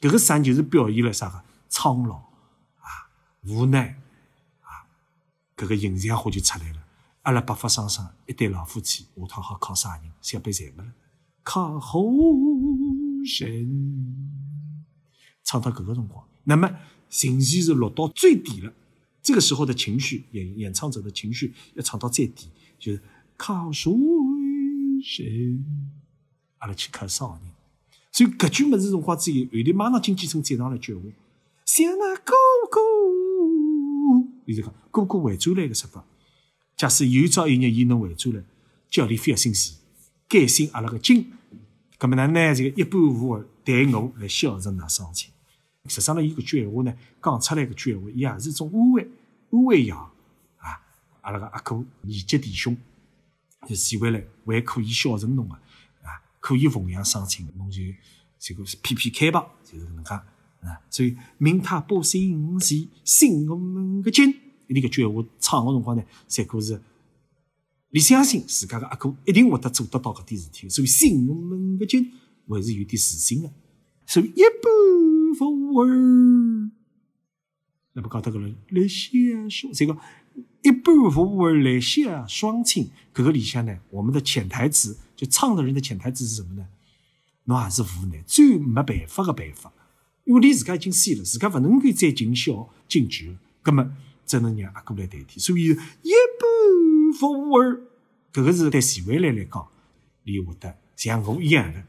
[0.00, 3.10] 搿个散就是表现了啥个苍老啊，
[3.42, 4.00] 无奈
[4.60, 4.84] 啊。
[5.56, 6.84] 搿个形象化就出来了。
[7.22, 10.12] 阿拉白发双双一对老夫妻，下趟好靠啥人？
[10.20, 10.92] 小辈侪没了，
[11.46, 12.10] 靠后
[13.40, 14.16] 人。
[15.44, 16.68] 唱到搿个辰光，那么
[17.08, 18.72] 情绪是落到最底了。
[19.22, 22.48] 这个时候的情绪，演演唱者的情绪要唱到最底，
[22.80, 23.00] 就是
[23.36, 25.64] 靠谁人？
[26.58, 27.52] 阿拉去靠啥人？
[28.10, 31.02] 所以搿句物事辰光之后，后头马上经济层再上来句话，
[31.64, 32.34] 像那哥
[32.68, 32.80] 哥。
[34.46, 36.04] 伊就讲哥哥回转来个说法，
[36.76, 38.42] 假使有朝一日伊能回转来，
[38.90, 39.76] 叫你非要心死，
[40.28, 41.30] 改姓阿拉个金，
[41.98, 42.26] 咁么呢？
[42.26, 45.30] 拿这个一般无二待我来孝顺㑚双亲。
[45.86, 49.08] 实际上呢，伊搿句闲话呢，讲出来搿句闲话，伊也是一种安慰，
[49.50, 50.10] 安慰样
[50.58, 50.80] 啊。
[51.22, 52.76] 阿拉个阿哥年纪弟兄，
[53.66, 55.54] 就死回来还可以孝顺侬个
[56.02, 57.82] 啊，可以奉养双亲，侬就
[58.38, 60.14] 这个是偏偏开吧，就是搿能介。
[60.60, 64.34] 啊，所以明他不信是信我们个经，
[64.66, 66.80] 你搿句闲话唱个辰光呢，才可是
[67.90, 72.12] 你相信自家个阿哥一定会得做得到搿点事体，所以信我们个经
[72.48, 73.50] 还是有点自信的。
[74.06, 76.70] 所以一般富儿，
[77.92, 79.96] 那不讲得个了，来写双这个
[80.62, 86.66] 一般富儿来写双亲，搿个里向呢，我们的潜台词就唱的人的潜台词是什么呢？
[87.44, 89.72] 侬也是无奈，最没办法个办法。
[90.24, 93.96] 因为你自家已经死了，自家勿能够再尽孝尽职，葛么
[94.26, 95.38] 只能让阿哥来代替。
[95.38, 96.10] 所以一
[97.18, 97.82] 般富儿，
[98.32, 99.68] 搿个是对徐未来来讲，
[100.24, 101.84] 你会得像我一样的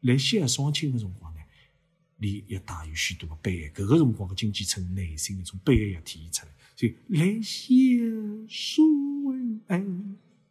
[0.00, 1.40] 来谢双亲的辰光呢，
[2.16, 3.70] 你要带有许多的悲哀。
[3.70, 6.52] 搿个辰光的经济层内心一种悲哀要体现出来。
[6.76, 7.64] 所以来谢
[8.48, 8.86] 双
[9.66, 9.84] 爱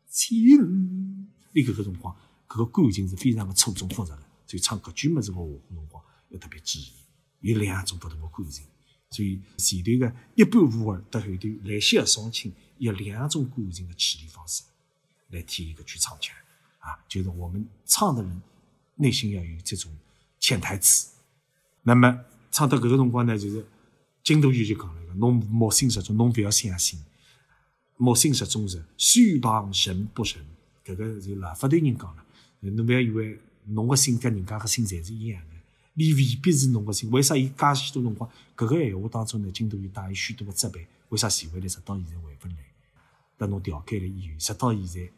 [0.08, 2.16] 亲，你搿个辰光，
[2.48, 4.22] 搿个感情是非常的错综复杂的。
[4.46, 6.92] 所以唱搿句么子个话辰光要特别注意。
[7.42, 8.66] 有两种不同的感情，
[9.10, 14.64] 所以前头个一般无二，到后头来些双亲，有两种感情的处理方式
[15.30, 16.36] 来体现个句唱腔
[16.80, 18.42] 啊，就是我们唱的人
[18.96, 19.92] 内心要有这种
[20.40, 21.10] 潜台词。
[21.84, 22.20] 那么
[22.52, 23.66] 唱到搿个辰光呢，就是
[24.24, 27.00] 金都玉就讲了一个，侬莫信十种，侬勿要相信，
[27.96, 30.46] 莫信十种是虚旁神不神，
[30.84, 32.26] 搿个就老法头人讲了，
[32.60, 35.57] 侬勿要以为侬个心跟人家个心侪是一样的。
[36.00, 38.30] 你未必是侬个心，为啥伊介许多辰光？
[38.56, 40.86] 搿个闲话当中呢，金都有带有许多个责备。
[41.10, 42.56] 为啥徐回来直到现在回勿来？
[43.36, 45.10] 等侬调开了以后，直到现在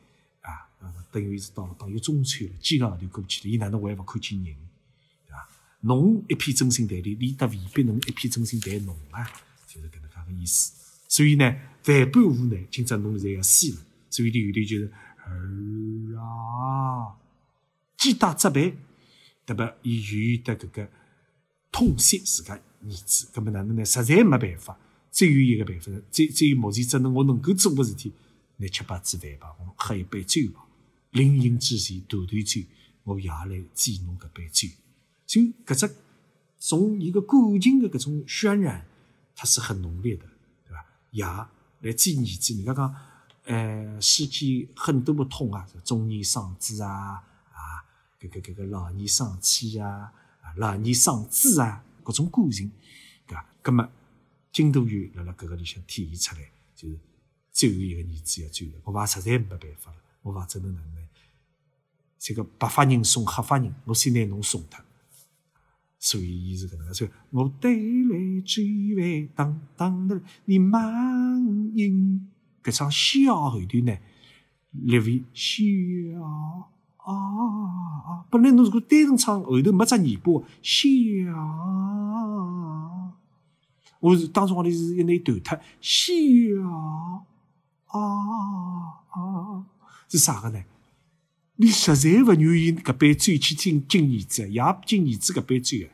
[0.49, 0.69] 啊，
[1.11, 4.55] 等于是到了到有中秋了，几个号头过去了，伊哪能还勿看见人？
[5.27, 5.49] 对伐？
[5.81, 9.29] 侬一片真心待你，你得未必侬一片真心待侬啊，
[9.67, 10.71] 就是搿能介个意思。
[11.09, 11.43] 所以呢，
[11.87, 13.81] 万般无奈，今朝侬侪要死了。
[14.09, 14.93] 所以里有点就是
[15.25, 17.17] 儿啊，
[17.97, 18.77] 既大责备。
[19.49, 19.73] 对吧？
[19.81, 20.87] 伊愿意得搿个
[21.71, 23.83] 痛惜自家儿子，搿么哪能呢？
[23.83, 24.77] 实在没办法，
[25.11, 28.11] 只有一个办法，只只有目前只能我能够做个事体，
[28.57, 30.63] 拿吃把子饭吧，我喝一杯酒吧。
[31.11, 32.61] 临行之前断断酒，
[33.03, 34.69] 我也来祭侬搿杯酒。
[35.25, 35.95] 就搿只
[36.59, 38.85] 从一个感情的搿种渲染，
[39.35, 40.25] 它是很浓烈的，
[40.67, 40.85] 对吧？
[41.09, 42.95] 也来祭儿子，人家讲，
[43.45, 47.23] 呃，世间很多的痛啊，中年丧子啊。
[48.19, 50.11] 搿个搿个老年丧妻啊，
[50.57, 52.71] 老年丧子啊，各种感情，
[53.25, 53.45] 对伐？
[53.61, 53.89] 葛末
[54.51, 56.99] 金都玉辣辣搿个里向体现出来，就是
[57.51, 61.07] 最后一个儿子要走了，我爸实在没办法了，我爸只能哪能呢？
[62.17, 64.83] 这个白发人送黑发人，我先拿侬送脱。
[66.01, 70.81] 所以伊是搿能介说，我带来几位当当的你满
[71.77, 72.29] 盈，
[72.63, 73.97] 搿场笑后头呢，
[74.71, 76.71] 略微笑。
[77.09, 78.25] 啊！
[78.29, 80.87] 本来侬如果单纯唱后头没只尾巴，笑
[83.99, 86.13] 我是当中里是一内断脱，小
[87.87, 87.99] 啊
[89.09, 89.65] 啊，
[90.07, 90.63] 是啥个呢？
[91.55, 95.87] 你实在勿愿意搿杯酒去敬敬儿子，也敬儿子搿杯酒个。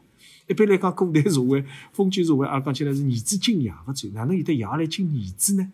[0.48, 5.72] 一般来讲，古代社会、封建社会，阿拉讲起来是儿子敬爷个酒，哪能有得爷来敬儿子呢？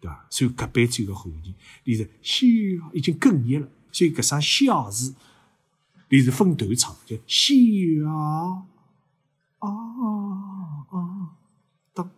[0.00, 0.26] 对伐？
[0.30, 2.46] 所以搿杯酒个含义，你是小
[2.92, 5.14] 已经哽咽了，所以搿声小字，
[6.08, 7.54] 你是分段唱，叫小
[8.08, 8.64] 啊
[9.58, 9.68] 啊，
[11.92, 12.10] 当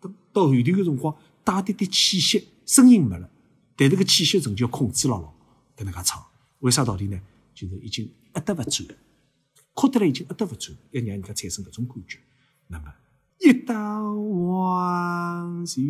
[0.00, 3.28] 当到后头个辰光，带点点气息，声音没了，
[3.76, 5.32] 但是个气息仍旧控制牢牢，
[5.76, 6.24] 搿能介唱。
[6.60, 7.20] 为啥道理呢？
[7.54, 8.94] 就是已经压得勿住了，
[9.74, 12.18] 哭得来已经压得勿住，要让人家产生搿种感觉。
[12.68, 12.92] 那么
[13.40, 15.84] 一到黄泉，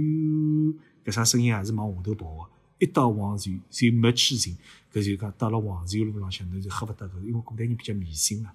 [1.04, 2.50] 搿啥声音也是往下头跑的。
[2.78, 4.56] 一到黄泉就没去成，
[4.92, 8.52] 搿就讲到了黄泉路浪向，侬就喝勿得个，因为古代人比较迷信了。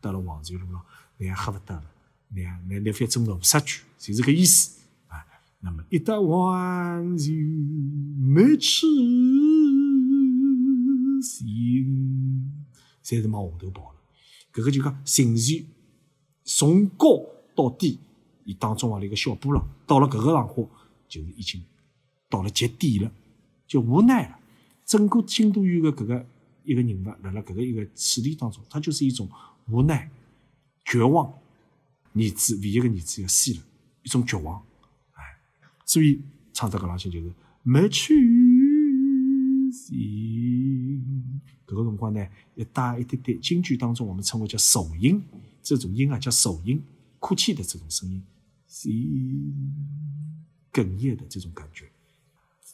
[0.00, 0.82] 到了黄泉路浪，
[1.16, 1.84] 你也喝勿得了，
[2.28, 5.24] 你你你反正路杀去，就是搿意思啊。
[5.60, 8.86] 那么一到黄泉没去。
[11.22, 12.50] 心，
[13.04, 13.98] 侪是往下头跑了。
[14.52, 15.66] 搿个就讲情绪
[16.42, 18.00] 从高到低，
[18.44, 20.64] 伊当中啊一个小波浪，到了搿个浪花，
[21.08, 21.62] 就是已经
[22.28, 23.12] 到了极点了，
[23.68, 24.38] 就无奈了。
[24.84, 26.26] 整个金都院的搿个
[26.64, 29.28] 一个人物，辣辣搿个一个处理当中，他就是一种
[29.68, 30.10] 无奈、
[30.84, 31.32] 绝望。
[32.14, 33.60] 儿子唯一个儿子要死了，
[34.02, 34.62] 一种绝望。
[35.12, 35.22] 哎，
[35.86, 36.20] 所以
[36.52, 38.14] 唱到个浪向就是没去
[39.72, 41.40] 心。
[41.66, 45.22] 搿个辰光呢，要带一点点京剧当中我们称为叫手音，
[45.62, 46.82] 这种音啊叫手音，
[47.18, 48.22] 哭泣的这种声音，
[50.70, 51.90] 哽咽的这种感觉，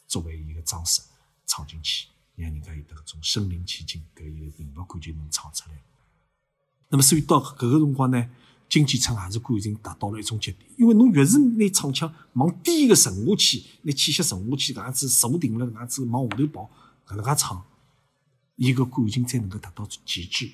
[0.05, 1.01] 作为一个装饰
[1.49, 5.81] 唱进去，让人家有得搿种身临其境，搿一个人物感觉能唱出来。
[6.89, 8.29] 那么所以到搿个辰光呢，
[8.69, 16.69] 京剧唱也是感情达到了一种极点，因为侬越是拿唱腔往低个沉下去，拿气息沉下去，搿样子坐定了，搿样子往下头跑，
[17.07, 17.65] 搿能介唱。
[18.55, 20.51] 一个感情才能够达到极致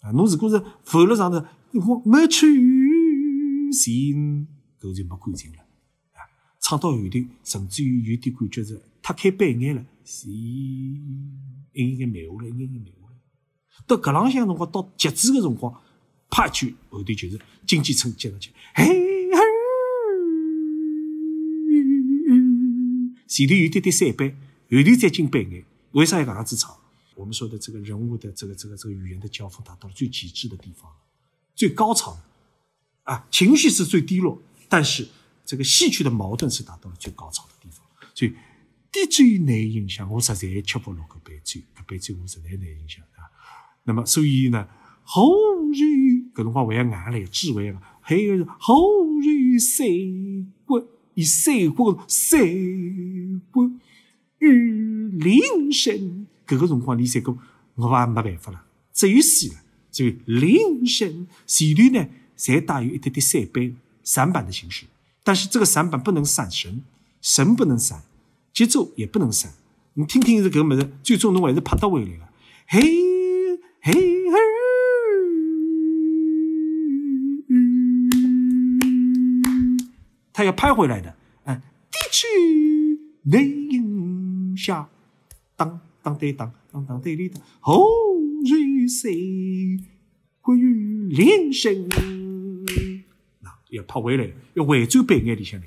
[0.00, 0.10] 啊！
[0.12, 4.48] 侬如果是浮了上头，我没去心，
[4.80, 5.58] 搿就没感情了
[6.14, 6.24] 啊！
[6.58, 13.08] 唱到后头，甚至于有点感觉是太开白眼了，是应该慢下来，应该慢下来。
[13.86, 15.82] 到搿浪向辰光，到极致个辰光，
[16.30, 18.94] 啪一句后头就是经济层接上去，嘿嘿，
[23.26, 24.30] 前头有点点散板，
[24.70, 26.76] 后头再进白眼，为啥要搿样子唱？
[27.16, 30.90] 我们说的这个人物的这个这个这个语言的交锋达到了最极致的地方，
[31.54, 32.16] 最高潮
[33.04, 35.06] 啊，情绪是最低落，但是
[35.44, 37.86] 这个戏曲的矛盾是达到了最高潮的地方。
[38.14, 38.32] 所以
[38.94, 43.26] 低酒难影响，我实在吃不落搿杯酒，搿杯酒我实在难影响啊。
[43.82, 44.68] 那么所以呢，
[45.02, 45.34] 后
[45.72, 45.82] 日
[46.32, 49.84] 搿辰光还要眼泪智慧啊，还有后日三
[50.64, 52.38] 国以三国三
[53.50, 53.68] 国
[54.38, 56.28] 与铃声。
[56.46, 57.36] 搿个辰光，你三哥，
[57.74, 59.60] 我也没办法了，只有死了。
[59.90, 64.86] 所以铃声前头呢，侪带有一点点散板、散板的形式。
[65.24, 66.84] 但是这个散板不能散神，
[67.20, 68.04] 神不能散，
[68.54, 69.52] 节奏也不能散。
[69.94, 72.28] 你听听是搿个物事，最终侬还是拍得回来个。
[72.68, 72.80] 嘿，
[73.82, 74.38] 嘿嘿，
[80.32, 81.14] 他要拍回来的。
[81.44, 82.26] 嗯，低曲
[83.24, 84.88] 内音下，
[85.56, 85.80] 当。
[86.04, 87.88] 当对当当当对里当，后
[88.44, 89.80] 日谁
[90.42, 91.88] 归于连声？
[93.40, 95.66] 那要拍回来，要回转背眼里向来。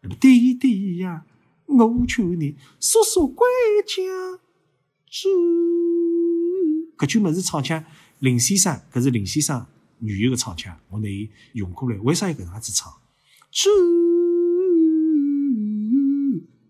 [0.00, 1.24] 那么弟弟呀，
[1.68, 3.46] 我求你速速归
[3.86, 4.40] 家
[5.06, 5.28] 住。
[6.96, 7.84] 搿句么子唱腔，
[8.18, 9.66] 林先生，搿是林先生
[10.00, 11.96] 原有的唱腔，我拿伊用过来。
[11.98, 12.92] 为啥要搿样子唱？
[13.50, 13.70] 住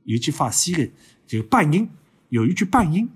[0.04, 0.90] 有句法西的，
[1.26, 1.88] 就半音。
[2.30, 3.08] 有一句半音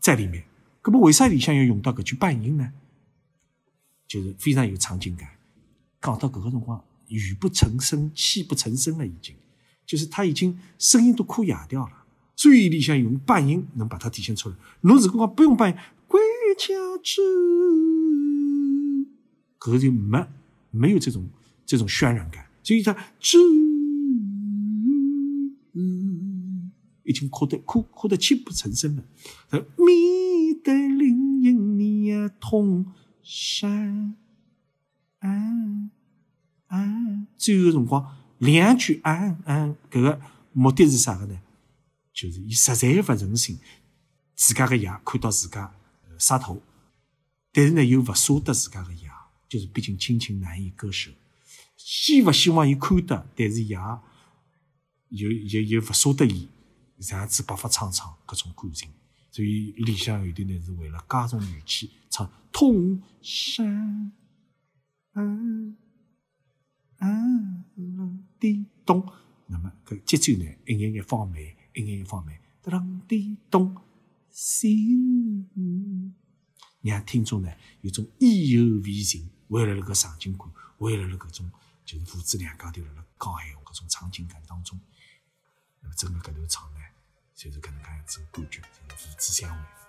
[0.00, 0.44] 在里面，
[0.84, 2.72] 那么为啥里向要用到搿句半音呢？
[4.08, 5.28] 就是非常有场景感。
[6.00, 9.36] 讲到搿个辰光，语不成声，气不成声了，已经，
[9.86, 11.92] 就是他已经声音都哭哑掉了。
[12.34, 14.56] 注意力像用半音能把它体现出来。
[14.82, 15.76] 侬如果讲不用半音，
[16.06, 16.20] 归
[16.58, 17.22] 家之，
[19.58, 20.26] 搿就没
[20.70, 21.26] 没有这种
[21.64, 22.46] 这种渲染感。
[22.62, 23.38] 所以他之。
[27.04, 29.04] 已经哭得哭哭得泣不成声了。
[29.76, 32.84] 觅得林荫你呀通
[33.22, 34.16] 山
[35.20, 35.30] 啊
[36.66, 38.04] 啊，最后辰光
[38.38, 40.20] 两句嗯嗯，搿个
[40.52, 41.38] 目的是啥个呢？
[42.12, 43.58] 就是伊实在勿忍心
[44.34, 45.74] 自家个爷看到自家
[46.18, 46.62] 杀头，
[47.52, 49.10] 但是呢又勿舍得自家个爷，
[49.48, 51.10] 就是毕竟亲情难以割舍。
[51.76, 53.76] 既勿希望伊看得，但是爷
[55.10, 56.48] 又又又勿舍得伊
[57.00, 58.90] 这样子白发苍苍搿种感情。
[59.30, 64.10] 所以里向有段呢是为了加重语气唱通山
[65.12, 65.76] 嗯
[66.98, 67.64] 嗯
[68.38, 69.06] 滴咚，
[69.46, 71.40] 那么个节奏呢一眼眼放慢，
[71.74, 73.76] 一眼眼放慢，当滴咚
[74.30, 75.48] 心，
[76.82, 81.50] 让听众呢有种意犹未尽，为了那个场景感，为了那搿种
[81.84, 84.78] 就是父子两家头辣辣讲闲话搿种场景感当中，
[85.80, 86.80] 那么整个搿段唱呢。
[87.36, 89.85] 就是搿能介样子感觉，就是父子相会。